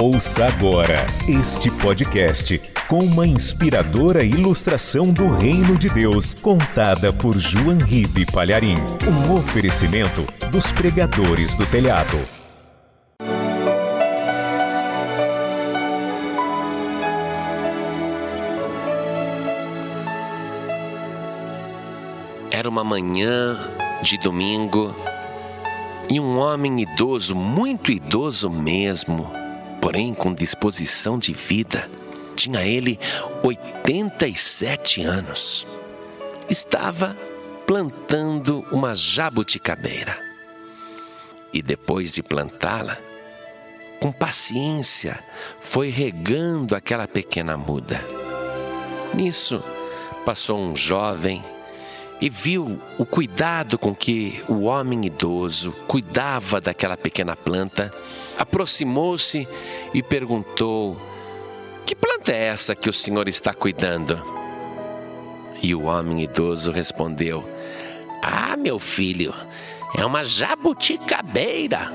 [0.00, 7.78] Ouça agora este podcast com uma inspiradora ilustração do Reino de Deus, contada por João
[7.78, 8.76] Ribe Palharim.
[9.08, 12.16] Um oferecimento dos pregadores do telhado.
[22.52, 23.58] Era uma manhã
[24.00, 24.94] de domingo
[26.08, 29.37] e um homem idoso, muito idoso mesmo,
[29.80, 31.88] porém com disposição de vida,
[32.34, 32.98] tinha ele
[33.42, 35.66] 87 anos.
[36.48, 37.16] Estava
[37.66, 40.18] plantando uma jabuticabeira.
[41.52, 42.98] E depois de plantá-la,
[44.00, 45.22] com paciência,
[45.60, 48.02] foi regando aquela pequena muda.
[49.14, 49.62] Nisso,
[50.24, 51.44] passou um jovem
[52.20, 57.92] e viu o cuidado com que o homem idoso cuidava daquela pequena planta,
[58.36, 59.46] aproximou-se
[59.94, 61.00] e perguntou:
[61.86, 64.20] Que planta é essa que o senhor está cuidando?
[65.62, 67.48] E o homem idoso respondeu:
[68.22, 69.32] Ah, meu filho,
[69.96, 71.92] é uma jabuticabeira.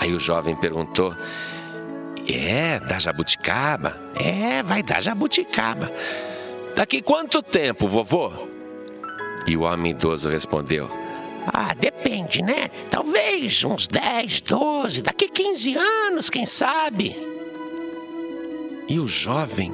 [0.00, 1.16] Aí o jovem perguntou:
[2.28, 3.98] É, da jabuticaba?
[4.14, 5.90] É, vai dar jabuticaba.
[6.76, 8.57] Daqui quanto tempo, vovô?
[9.48, 10.90] E o homem idoso respondeu:
[11.46, 12.68] Ah, depende, né?
[12.90, 17.16] Talvez uns 10, 12, daqui 15 anos, quem sabe?
[18.86, 19.72] E o jovem,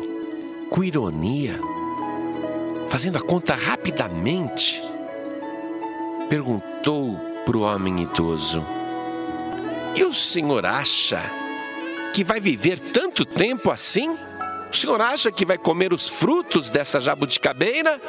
[0.71, 1.59] com ironia,
[2.89, 4.81] fazendo a conta rapidamente,
[6.29, 8.65] perguntou para o homem idoso:
[9.97, 11.21] E o senhor acha
[12.13, 14.17] que vai viver tanto tempo assim?
[14.73, 18.01] O senhor acha que vai comer os frutos dessa jabuticabeira?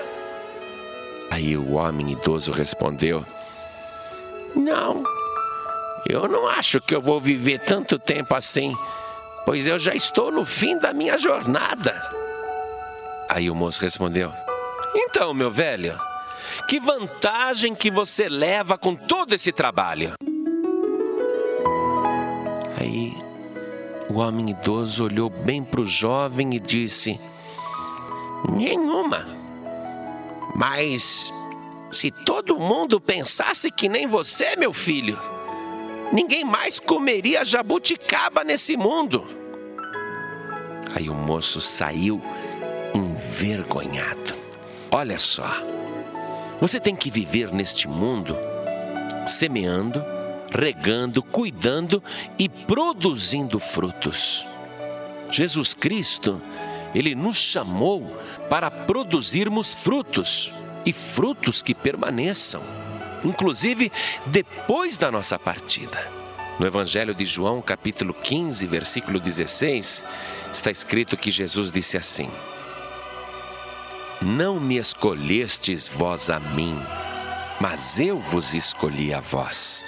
[1.35, 3.25] Aí o homem idoso respondeu:
[4.55, 5.03] Não,
[6.07, 8.73] eu não acho que eu vou viver tanto tempo assim,
[9.45, 12.09] pois eu já estou no fim da minha jornada.
[13.27, 14.31] Aí o moço respondeu:
[14.95, 15.99] Então, meu velho,
[16.69, 20.13] que vantagem que você leva com todo esse trabalho?
[22.79, 23.11] Aí
[24.09, 27.19] o homem idoso olhou bem para o jovem e disse:
[28.49, 29.44] Nenhuma.
[30.55, 31.33] Mas
[31.91, 35.19] se todo mundo pensasse que nem você, meu filho,
[36.13, 39.27] ninguém mais comeria jabuticaba nesse mundo.
[40.95, 42.21] Aí o moço saiu
[42.93, 44.33] envergonhado.
[44.89, 45.61] Olha só,
[46.61, 48.37] você tem que viver neste mundo
[49.27, 50.01] semeando,
[50.57, 52.01] regando, cuidando
[52.39, 54.45] e produzindo frutos.
[55.29, 56.41] Jesus Cristo
[56.95, 58.17] ele nos chamou
[58.49, 60.51] para produzirmos frutos
[60.85, 62.61] e frutos que permaneçam,
[63.23, 63.91] inclusive
[64.25, 66.09] depois da nossa partida.
[66.57, 70.05] No Evangelho de João, capítulo 15, versículo 16,
[70.53, 72.29] está escrito que Jesus disse assim:
[74.21, 76.79] Não me escolhestes vós a mim,
[77.59, 79.83] mas eu vos escolhi a vós,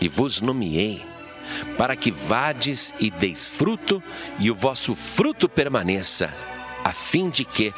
[0.00, 1.13] e vos nomeei
[1.76, 4.02] para que vades e deis fruto,
[4.38, 6.32] e o vosso fruto permaneça,
[6.82, 7.72] a fim de que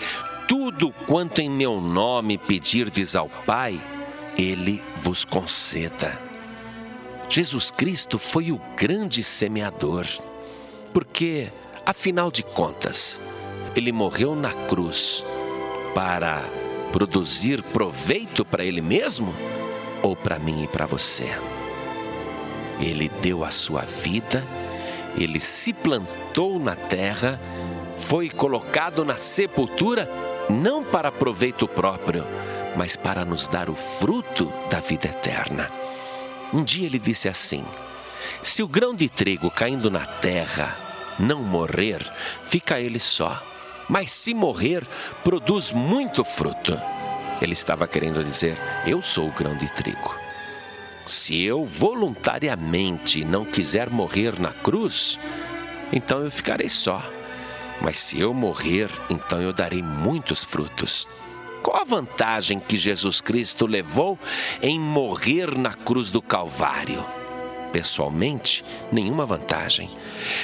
[0.49, 3.81] tudo quanto em meu nome pedirdes ao Pai,
[4.37, 6.21] Ele vos conceda.
[7.28, 10.06] Jesus Cristo foi o grande semeador,
[10.93, 11.50] porque,
[11.84, 13.21] afinal de contas,
[13.75, 15.25] Ele morreu na cruz
[15.94, 16.43] para
[16.93, 19.34] produzir proveito para Ele mesmo
[20.03, 21.27] ou para mim e para você.
[22.81, 24.45] Ele deu a sua vida,
[25.17, 27.41] ele se plantou na terra,
[27.95, 30.11] foi colocado na sepultura,
[30.51, 32.25] não para proveito próprio,
[32.77, 35.71] mas para nos dar o fruto da vida eterna.
[36.53, 37.65] Um dia ele disse assim:
[38.43, 40.77] Se o grão de trigo caindo na terra
[41.19, 42.07] não morrer,
[42.45, 43.43] fica ele só,
[43.89, 44.87] mas se morrer,
[45.25, 46.79] produz muito fruto.
[47.41, 50.26] Ele estava querendo dizer: Eu sou o grão de trigo.
[51.06, 55.19] Se eu voluntariamente não quiser morrer na cruz,
[55.93, 57.01] então eu ficarei só.
[57.81, 61.09] Mas se eu morrer, então eu darei muitos frutos.
[61.63, 64.19] Qual a vantagem que Jesus Cristo levou
[64.60, 67.07] em morrer na cruz do Calvário?
[67.72, 69.91] Pessoalmente, nenhuma vantagem.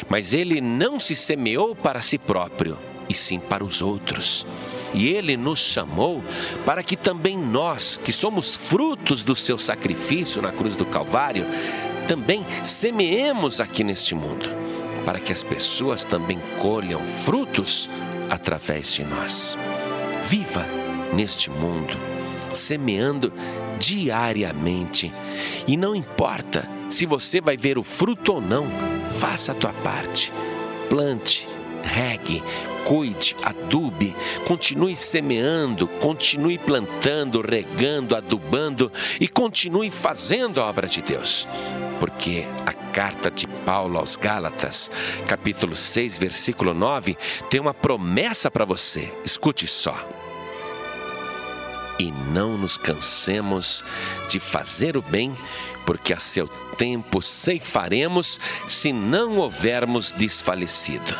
[0.08, 2.78] Mas ele não se semeou para si próprio,
[3.08, 4.46] e sim para os outros.
[4.94, 6.22] E ele nos chamou
[6.64, 11.46] para que também nós, que somos frutos do seu sacrifício na cruz do Calvário,
[12.06, 14.48] também semeemos aqui neste mundo,
[15.04, 17.88] para que as pessoas também colham frutos
[18.28, 19.56] através de nós.
[20.22, 20.66] Viva
[21.12, 21.96] neste mundo,
[22.52, 23.32] semeando
[23.78, 25.12] diariamente,
[25.66, 28.66] e não importa Se você vai ver o fruto ou não,
[29.06, 30.30] faça a tua parte.
[30.90, 31.48] Plante,
[31.82, 32.42] regue,
[32.84, 34.14] cuide, adube,
[34.46, 41.46] continue semeando, continue plantando, regando, adubando e continue fazendo a obra de Deus.
[42.00, 44.90] Porque a carta de Paulo aos Gálatas,
[45.26, 47.16] capítulo 6, versículo 9,
[47.48, 49.12] tem uma promessa para você.
[49.24, 49.96] Escute só.
[51.98, 53.84] E não nos cansemos
[54.28, 55.36] de fazer o bem,
[55.86, 61.14] porque a seu tempo ceifaremos se não houvermos desfalecido.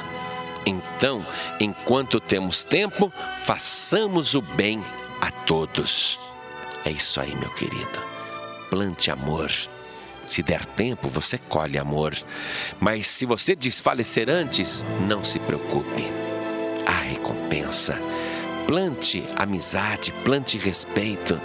[0.64, 1.24] Então,
[1.60, 4.82] enquanto temos tempo, façamos o bem
[5.20, 6.18] a todos.
[6.84, 8.00] É isso aí, meu querido.
[8.70, 9.50] Plante amor.
[10.26, 12.16] Se der tempo, você colhe amor.
[12.80, 16.04] Mas se você desfalecer antes, não se preocupe.
[16.86, 17.98] Há recompensa.
[18.66, 21.40] Plante amizade, plante respeito.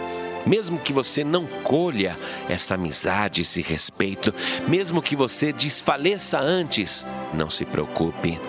[0.46, 2.18] Mesmo que você não colha
[2.48, 4.34] essa amizade, esse respeito,
[4.68, 8.40] mesmo que você desfaleça antes, não se preocupe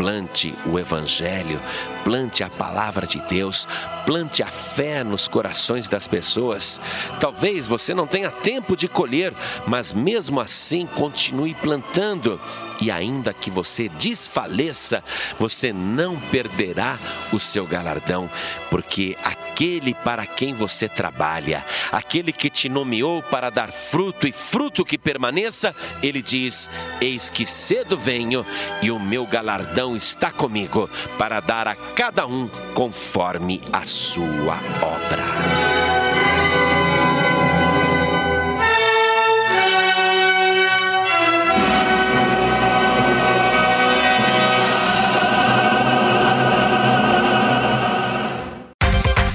[0.00, 1.60] plante o Evangelho,
[2.02, 3.68] plante a palavra de Deus,
[4.06, 6.80] plante a fé nos corações das pessoas.
[7.20, 9.34] Talvez você não tenha tempo de colher,
[9.66, 12.40] mas mesmo assim continue plantando
[12.80, 15.04] e ainda que você desfaleça,
[15.38, 16.98] você não perderá
[17.32, 18.30] o seu galardão,
[18.70, 24.84] porque aquele para quem você trabalha, aquele que te nomeou para dar fruto e fruto
[24.84, 26.70] que permaneça, ele diz:
[27.00, 28.46] Eis que cedo venho
[28.80, 30.88] e o meu galardão está comigo
[31.18, 35.59] para dar a cada um conforme a sua obra.